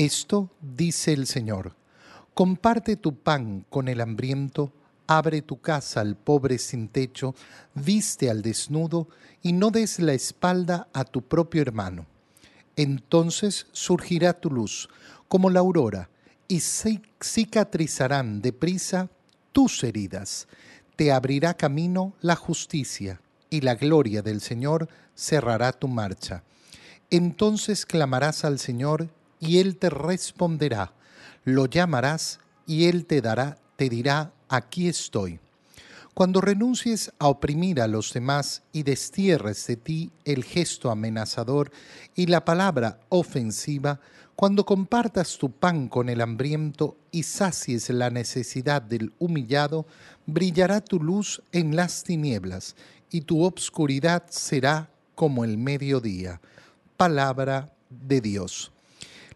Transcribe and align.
Esto 0.00 0.48
dice 0.62 1.12
el 1.12 1.26
Señor. 1.26 1.76
Comparte 2.32 2.96
tu 2.96 3.16
pan 3.16 3.66
con 3.68 3.86
el 3.86 4.00
hambriento, 4.00 4.72
abre 5.06 5.42
tu 5.42 5.60
casa 5.60 6.00
al 6.00 6.16
pobre 6.16 6.56
sin 6.56 6.88
techo, 6.88 7.34
viste 7.74 8.30
al 8.30 8.40
desnudo 8.40 9.08
y 9.42 9.52
no 9.52 9.70
des 9.70 9.98
la 9.98 10.14
espalda 10.14 10.88
a 10.94 11.04
tu 11.04 11.20
propio 11.20 11.60
hermano. 11.60 12.06
Entonces 12.76 13.66
surgirá 13.72 14.32
tu 14.32 14.50
luz 14.50 14.88
como 15.28 15.50
la 15.50 15.60
aurora 15.60 16.08
y 16.48 16.60
cicatrizarán 16.60 18.40
deprisa 18.40 19.10
tus 19.52 19.84
heridas. 19.84 20.48
Te 20.96 21.12
abrirá 21.12 21.52
camino 21.52 22.14
la 22.22 22.36
justicia 22.36 23.20
y 23.50 23.60
la 23.60 23.74
gloria 23.74 24.22
del 24.22 24.40
Señor 24.40 24.88
cerrará 25.14 25.72
tu 25.72 25.88
marcha. 25.88 26.42
Entonces 27.10 27.84
clamarás 27.84 28.46
al 28.46 28.58
Señor 28.58 29.10
y 29.40 29.58
Él 29.58 29.76
te 29.76 29.90
responderá. 29.90 30.92
Lo 31.44 31.66
llamarás 31.66 32.38
y 32.66 32.84
Él 32.84 33.06
te 33.06 33.20
dará, 33.20 33.58
te 33.76 33.88
dirá, 33.88 34.32
aquí 34.48 34.88
estoy. 34.88 35.40
Cuando 36.14 36.40
renuncies 36.40 37.12
a 37.18 37.28
oprimir 37.28 37.80
a 37.80 37.88
los 37.88 38.12
demás 38.12 38.62
y 38.72 38.82
destierres 38.82 39.66
de 39.66 39.76
ti 39.76 40.12
el 40.24 40.44
gesto 40.44 40.90
amenazador 40.90 41.72
y 42.14 42.26
la 42.26 42.44
palabra 42.44 43.00
ofensiva, 43.08 44.00
cuando 44.36 44.64
compartas 44.64 45.38
tu 45.38 45.50
pan 45.50 45.88
con 45.88 46.08
el 46.08 46.20
hambriento 46.20 46.96
y 47.10 47.22
sacies 47.22 47.90
la 47.90 48.10
necesidad 48.10 48.82
del 48.82 49.12
humillado, 49.18 49.86
brillará 50.26 50.80
tu 50.80 51.00
luz 51.00 51.42
en 51.52 51.76
las 51.76 52.02
tinieblas 52.02 52.74
y 53.10 53.22
tu 53.22 53.42
obscuridad 53.44 54.24
será 54.30 54.90
como 55.14 55.44
el 55.44 55.58
mediodía. 55.58 56.40
Palabra 56.96 57.72
de 57.88 58.20
Dios. 58.20 58.72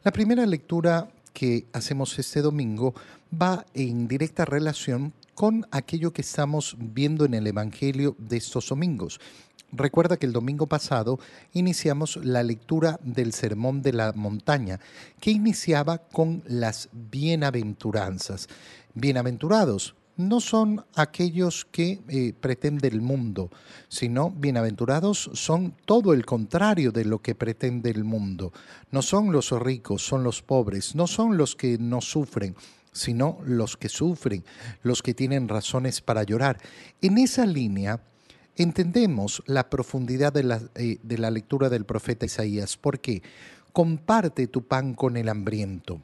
La 0.05 0.13
primera 0.13 0.45
lectura 0.45 1.09
que 1.33 1.65
hacemos 1.73 2.19
este 2.19 2.43
domingo 2.43 2.95
va 3.33 3.65
en 3.73 4.07
directa 4.07 4.45
relación 4.45 5.15
con 5.35 5.67
aquello 5.71 6.13
que 6.13 6.21
estamos 6.21 6.77
viendo 6.79 7.25
en 7.25 7.33
el 7.33 7.47
Evangelio 7.47 8.15
de 8.19 8.37
estos 8.37 8.69
domingos. 8.69 9.19
Recuerda 9.73 10.19
que 10.19 10.27
el 10.27 10.35
domingo 10.35 10.67
pasado 10.67 11.19
iniciamos 11.55 12.19
la 12.23 12.43
lectura 12.43 13.01
del 13.03 13.33
Sermón 13.33 13.81
de 13.81 13.95
la 13.95 14.13
Montaña, 14.13 14.79
que 15.21 15.31
iniciaba 15.31 15.97
con 15.97 16.43
las 16.47 16.91
bienaventuranzas. 16.93 18.51
Bienaventurados, 18.93 19.95
no 20.17 20.41
son 20.41 20.85
aquellos 20.95 21.65
que 21.65 22.01
eh, 22.09 22.33
pretende 22.39 22.89
el 22.89 23.01
mundo, 23.01 23.51
sino 23.89 24.31
bienaventurados 24.31 25.31
son 25.35 25.75
todo 25.85 26.13
el 26.13 26.25
contrario 26.25 26.93
de 26.93 27.05
lo 27.05 27.21
que 27.21 27.35
pretende 27.35 27.91
el 27.91 28.05
mundo. 28.05 28.53
No 28.91 29.03
son 29.03 29.33
los 29.33 29.51
ricos, 29.51 30.03
son 30.03 30.23
los 30.23 30.43
pobres, 30.43 30.95
no 30.95 31.07
son 31.07 31.37
los 31.37 31.57
que 31.57 31.79
no 31.79 32.01
sufren, 32.01 32.55
sino 32.93 33.39
los 33.45 33.77
que 33.77 33.89
sufren, 33.89 34.45
los 34.83 35.03
que 35.03 35.15
tienen 35.15 35.49
razones 35.49 36.01
para 36.01 36.23
llorar. 36.23 36.59
En 37.03 37.19
esa 37.19 37.45
línea 37.45 38.01
entendemos 38.57 39.43
la 39.47 39.69
profundidad 39.69 40.33
de 40.33 40.45
la, 40.45 40.63
eh, 40.77 40.99
de 41.03 41.19
la 41.19 41.31
lectura 41.31 41.69
del 41.69 41.85
profeta 41.85 42.27
Isaías, 42.27 42.77
porque 42.77 43.23
comparte 43.73 44.47
tu 44.47 44.63
pan 44.63 44.95
con 44.95 45.17
el 45.17 45.29
hambriento 45.29 46.01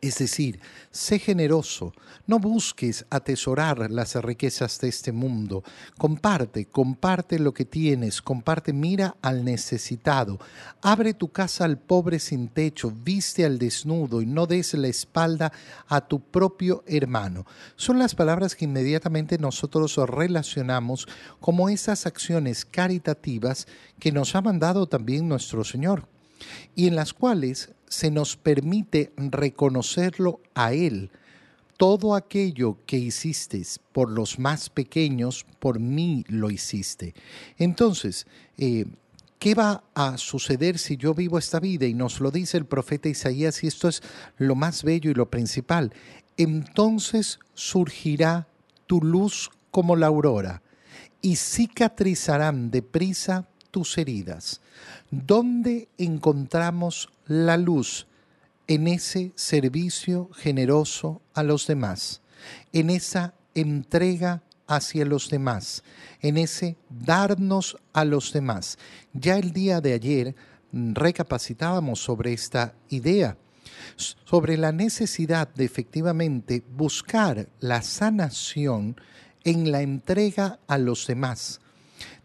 es 0.00 0.18
decir, 0.18 0.60
sé 0.90 1.18
generoso, 1.18 1.92
no 2.26 2.38
busques 2.38 3.04
atesorar 3.10 3.90
las 3.90 4.14
riquezas 4.16 4.78
de 4.80 4.88
este 4.88 5.12
mundo, 5.12 5.64
comparte, 5.96 6.66
comparte 6.66 7.38
lo 7.38 7.52
que 7.52 7.64
tienes, 7.64 8.22
comparte, 8.22 8.72
mira 8.72 9.16
al 9.22 9.44
necesitado, 9.44 10.38
abre 10.82 11.14
tu 11.14 11.28
casa 11.28 11.64
al 11.64 11.78
pobre 11.78 12.18
sin 12.18 12.48
techo, 12.48 12.92
viste 12.92 13.44
al 13.44 13.58
desnudo 13.58 14.22
y 14.22 14.26
no 14.26 14.46
des 14.46 14.74
la 14.74 14.88
espalda 14.88 15.52
a 15.88 16.00
tu 16.00 16.20
propio 16.20 16.84
hermano. 16.86 17.44
Son 17.76 17.98
las 17.98 18.14
palabras 18.14 18.54
que 18.54 18.66
inmediatamente 18.66 19.38
nosotros 19.38 19.96
relacionamos 19.96 21.08
como 21.40 21.68
esas 21.68 22.06
acciones 22.06 22.64
caritativas 22.64 23.66
que 23.98 24.12
nos 24.12 24.34
ha 24.34 24.42
mandado 24.42 24.86
también 24.86 25.28
nuestro 25.28 25.64
Señor 25.64 26.06
y 26.74 26.86
en 26.86 26.94
las 26.94 27.12
cuales 27.12 27.70
se 27.88 28.10
nos 28.10 28.36
permite 28.36 29.12
reconocerlo 29.16 30.40
a 30.54 30.72
Él. 30.72 31.10
Todo 31.76 32.14
aquello 32.14 32.78
que 32.86 32.96
hiciste 32.98 33.62
por 33.92 34.10
los 34.10 34.38
más 34.38 34.68
pequeños, 34.68 35.46
por 35.60 35.78
mí 35.78 36.24
lo 36.28 36.50
hiciste. 36.50 37.14
Entonces, 37.56 38.26
eh, 38.56 38.86
¿qué 39.38 39.54
va 39.54 39.84
a 39.94 40.18
suceder 40.18 40.78
si 40.78 40.96
yo 40.96 41.14
vivo 41.14 41.38
esta 41.38 41.60
vida? 41.60 41.86
Y 41.86 41.94
nos 41.94 42.20
lo 42.20 42.30
dice 42.30 42.56
el 42.56 42.66
profeta 42.66 43.08
Isaías, 43.08 43.62
y 43.62 43.68
esto 43.68 43.88
es 43.88 44.02
lo 44.38 44.56
más 44.56 44.82
bello 44.82 45.10
y 45.10 45.14
lo 45.14 45.30
principal. 45.30 45.92
Entonces 46.36 47.38
surgirá 47.54 48.48
tu 48.86 49.00
luz 49.00 49.50
como 49.70 49.94
la 49.94 50.08
aurora, 50.08 50.62
y 51.20 51.36
cicatrizarán 51.36 52.70
deprisa 52.70 53.48
tus 53.70 53.98
heridas. 53.98 54.60
¿Dónde 55.10 55.88
encontramos 55.98 57.08
la 57.26 57.56
luz? 57.56 58.06
En 58.66 58.86
ese 58.86 59.32
servicio 59.34 60.30
generoso 60.34 61.22
a 61.32 61.42
los 61.42 61.66
demás, 61.66 62.20
en 62.72 62.90
esa 62.90 63.34
entrega 63.54 64.42
hacia 64.66 65.06
los 65.06 65.30
demás, 65.30 65.82
en 66.20 66.36
ese 66.36 66.76
darnos 66.90 67.78
a 67.94 68.04
los 68.04 68.32
demás. 68.32 68.78
Ya 69.14 69.38
el 69.38 69.52
día 69.52 69.80
de 69.80 69.94
ayer 69.94 70.36
recapacitábamos 70.72 72.00
sobre 72.00 72.34
esta 72.34 72.74
idea, 72.90 73.38
sobre 73.96 74.58
la 74.58 74.70
necesidad 74.70 75.48
de 75.54 75.64
efectivamente 75.64 76.62
buscar 76.76 77.48
la 77.60 77.80
sanación 77.80 78.96
en 79.44 79.72
la 79.72 79.80
entrega 79.80 80.58
a 80.66 80.76
los 80.76 81.06
demás. 81.06 81.60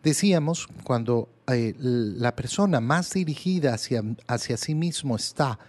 Decíamos, 0.04 0.68
cuando 0.84 1.30
eh, 1.48 1.74
la 1.78 2.36
persona 2.36 2.80
más 2.80 3.12
dirigida 3.12 3.74
hacia, 3.74 4.04
hacia 4.28 4.58
sí 4.58 4.76
mismo 4.76 5.16
está, 5.16 5.60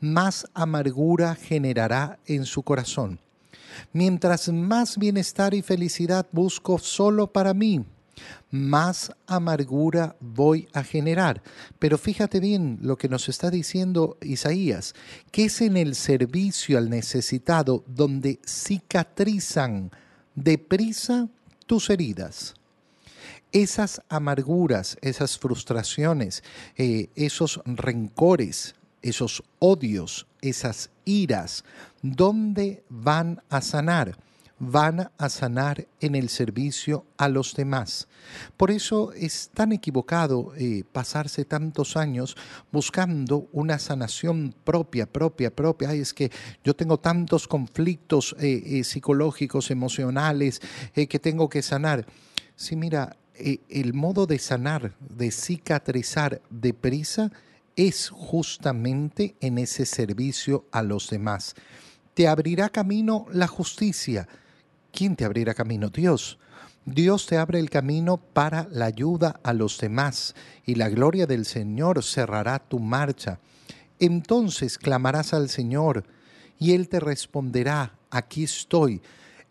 más 0.00 0.46
amargura 0.52 1.34
generará 1.34 2.18
en 2.26 2.44
su 2.44 2.62
corazón. 2.62 3.20
Mientras 3.92 4.48
más 4.48 4.98
bienestar 4.98 5.54
y 5.54 5.62
felicidad 5.62 6.26
busco 6.32 6.78
solo 6.78 7.32
para 7.32 7.54
mí, 7.54 7.84
más 8.50 9.12
amargura 9.26 10.16
voy 10.20 10.68
a 10.74 10.82
generar. 10.82 11.42
Pero 11.78 11.96
fíjate 11.96 12.38
bien 12.40 12.78
lo 12.82 12.96
que 12.96 13.08
nos 13.08 13.28
está 13.28 13.50
diciendo 13.50 14.18
Isaías, 14.20 14.94
que 15.30 15.46
es 15.46 15.60
en 15.62 15.76
el 15.76 15.94
servicio 15.94 16.76
al 16.76 16.90
necesitado 16.90 17.84
donde 17.86 18.38
cicatrizan 18.46 19.90
deprisa 20.34 21.28
tus 21.66 21.88
heridas 21.88 22.54
esas 23.52 24.02
amarguras, 24.08 24.96
esas 25.02 25.38
frustraciones, 25.38 26.42
eh, 26.76 27.10
esos 27.14 27.60
rencores, 27.66 28.74
esos 29.02 29.42
odios, 29.58 30.26
esas 30.40 30.90
iras, 31.04 31.64
¿dónde 32.00 32.82
van 32.88 33.42
a 33.50 33.60
sanar? 33.60 34.16
Van 34.58 35.10
a 35.18 35.28
sanar 35.28 35.88
en 36.00 36.14
el 36.14 36.28
servicio 36.28 37.04
a 37.16 37.28
los 37.28 37.54
demás. 37.54 38.06
Por 38.56 38.70
eso 38.70 39.12
es 39.12 39.50
tan 39.52 39.72
equivocado 39.72 40.52
eh, 40.56 40.84
pasarse 40.92 41.44
tantos 41.44 41.96
años 41.96 42.36
buscando 42.70 43.48
una 43.50 43.80
sanación 43.80 44.54
propia, 44.62 45.06
propia, 45.06 45.50
propia. 45.50 45.88
Ay, 45.90 45.98
es 45.98 46.14
que 46.14 46.30
yo 46.62 46.74
tengo 46.74 47.00
tantos 47.00 47.48
conflictos 47.48 48.36
eh, 48.38 48.84
psicológicos, 48.84 49.72
emocionales 49.72 50.62
que 50.94 51.18
tengo 51.18 51.48
que 51.48 51.60
sanar. 51.60 52.06
Sí, 52.54 52.76
mira, 52.76 53.16
el 53.68 53.94
modo 53.94 54.26
de 54.26 54.38
sanar, 54.38 54.94
de 55.00 55.30
cicatrizar 55.30 56.40
deprisa, 56.50 57.30
es 57.76 58.10
justamente 58.10 59.34
en 59.40 59.58
ese 59.58 59.86
servicio 59.86 60.66
a 60.72 60.82
los 60.82 61.10
demás. 61.10 61.54
Te 62.14 62.28
abrirá 62.28 62.68
camino 62.68 63.26
la 63.32 63.46
justicia. 63.46 64.28
¿Quién 64.92 65.16
te 65.16 65.24
abrirá 65.24 65.54
camino? 65.54 65.88
Dios. 65.88 66.38
Dios 66.84 67.26
te 67.26 67.38
abre 67.38 67.60
el 67.60 67.70
camino 67.70 68.16
para 68.16 68.66
la 68.70 68.86
ayuda 68.86 69.40
a 69.44 69.52
los 69.52 69.78
demás 69.78 70.34
y 70.66 70.74
la 70.74 70.88
gloria 70.88 71.26
del 71.26 71.46
Señor 71.46 72.02
cerrará 72.02 72.58
tu 72.58 72.80
marcha. 72.80 73.38
Entonces 74.00 74.78
clamarás 74.78 75.32
al 75.32 75.48
Señor 75.48 76.04
y 76.58 76.72
Él 76.72 76.88
te 76.88 76.98
responderá, 76.98 77.94
aquí 78.10 78.44
estoy. 78.44 79.00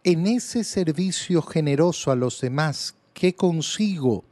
En 0.04 0.28
ese 0.28 0.64
servicio 0.64 1.42
generoso 1.42 2.12
a 2.12 2.16
los 2.16 2.42
demás 2.42 2.96
¿Qué 3.22 3.36
consigo? 3.36 4.26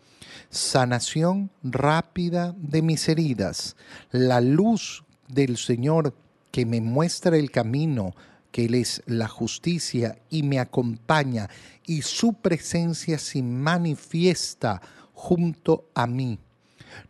Sanación 0.50 1.52
rápida 1.62 2.56
de 2.58 2.82
mis 2.82 3.08
heridas, 3.08 3.76
la 4.10 4.42
luz 4.42 5.04
del 5.28 5.58
Señor 5.58 6.16
que 6.50 6.66
me 6.66 6.82
muestra 6.82 7.38
el 7.38 7.52
camino, 7.52 8.16
que 8.52 8.66
Él 8.66 8.74
es 8.74 9.04
la 9.06 9.28
justicia 9.28 10.18
y 10.32 10.42
me 10.42 10.58
acompaña, 10.58 11.52
y 11.86 12.02
su 12.02 12.34
presencia 12.34 13.20
se 13.20 13.44
manifiesta 13.44 14.82
junto 15.14 15.86
a 15.94 16.08
mí. 16.08 16.40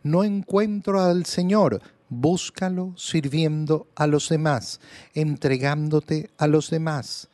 No 0.02 0.22
encuentro 0.22 1.00
al 1.00 1.24
Señor, 1.24 1.80
Búscalo 2.12 2.92
sirviendo 2.96 3.86
a 3.94 4.08
los 4.08 4.28
demás, 4.28 4.80
entregándote 5.14 6.28
a 6.38 6.48
los 6.48 6.68
demás, 6.68 7.29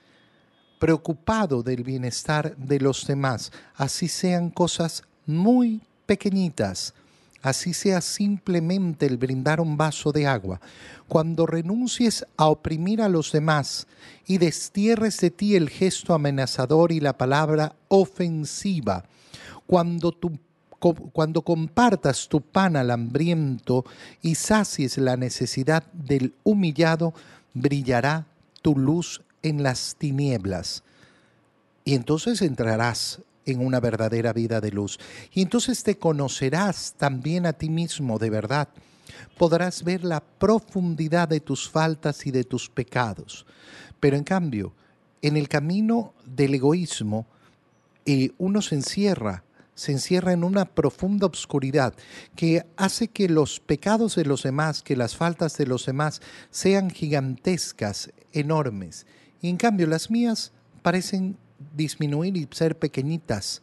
preocupado 0.78 1.62
del 1.62 1.82
bienestar 1.82 2.56
de 2.56 2.80
los 2.80 3.06
demás, 3.06 3.52
así 3.74 4.08
sean 4.08 4.50
cosas 4.50 5.02
muy 5.26 5.80
pequeñitas, 6.06 6.94
así 7.42 7.74
sea 7.74 8.00
simplemente 8.00 9.06
el 9.06 9.16
brindar 9.16 9.60
un 9.60 9.76
vaso 9.76 10.12
de 10.12 10.26
agua. 10.26 10.60
Cuando 11.08 11.46
renuncies 11.46 12.26
a 12.36 12.46
oprimir 12.46 13.00
a 13.00 13.08
los 13.08 13.32
demás 13.32 13.86
y 14.26 14.38
destierres 14.38 15.18
de 15.18 15.30
ti 15.30 15.56
el 15.56 15.68
gesto 15.68 16.14
amenazador 16.14 16.92
y 16.92 17.00
la 17.00 17.16
palabra 17.16 17.74
ofensiva, 17.88 19.04
cuando 19.66 20.12
tu 20.12 20.38
cuando 20.78 21.42
compartas 21.42 22.28
tu 22.28 22.40
pan 22.40 22.76
al 22.76 22.90
hambriento 22.90 23.84
y 24.22 24.34
sacies 24.34 24.98
la 24.98 25.16
necesidad 25.16 25.84
del 25.92 26.34
humillado, 26.44 27.14
brillará 27.54 28.26
tu 28.62 28.76
luz 28.76 29.22
en 29.42 29.62
las 29.62 29.96
tinieblas. 29.96 30.82
Y 31.84 31.94
entonces 31.94 32.42
entrarás 32.42 33.20
en 33.44 33.64
una 33.64 33.80
verdadera 33.80 34.32
vida 34.32 34.60
de 34.60 34.72
luz. 34.72 34.98
Y 35.32 35.42
entonces 35.42 35.82
te 35.82 35.98
conocerás 35.98 36.94
también 36.96 37.46
a 37.46 37.52
ti 37.52 37.70
mismo 37.70 38.18
de 38.18 38.30
verdad. 38.30 38.68
Podrás 39.38 39.84
ver 39.84 40.04
la 40.04 40.20
profundidad 40.20 41.28
de 41.28 41.40
tus 41.40 41.70
faltas 41.70 42.26
y 42.26 42.32
de 42.32 42.44
tus 42.44 42.68
pecados. 42.68 43.46
Pero 44.00 44.16
en 44.16 44.24
cambio, 44.24 44.72
en 45.22 45.36
el 45.36 45.48
camino 45.48 46.12
del 46.24 46.54
egoísmo, 46.54 47.26
eh, 48.04 48.30
uno 48.38 48.62
se 48.62 48.74
encierra 48.74 49.44
se 49.76 49.92
encierra 49.92 50.32
en 50.32 50.42
una 50.42 50.64
profunda 50.64 51.26
obscuridad 51.26 51.94
que 52.34 52.66
hace 52.76 53.08
que 53.08 53.28
los 53.28 53.60
pecados 53.60 54.16
de 54.16 54.24
los 54.24 54.42
demás, 54.42 54.82
que 54.82 54.96
las 54.96 55.14
faltas 55.16 55.56
de 55.58 55.66
los 55.66 55.84
demás 55.84 56.22
sean 56.50 56.90
gigantescas, 56.90 58.10
enormes. 58.32 59.06
Y 59.40 59.48
en 59.48 59.56
cambio 59.56 59.86
las 59.86 60.10
mías 60.10 60.52
parecen 60.82 61.36
disminuir 61.74 62.36
y 62.36 62.48
ser 62.50 62.78
pequeñitas. 62.78 63.62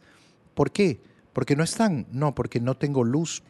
¿Por 0.54 0.70
qué? 0.70 1.00
Porque 1.32 1.56
no 1.56 1.64
están, 1.64 2.06
no, 2.12 2.34
porque 2.34 2.60
no 2.60 2.76
tengo 2.76 3.04
luz 3.04 3.42